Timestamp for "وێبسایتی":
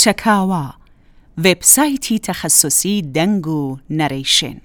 1.44-2.16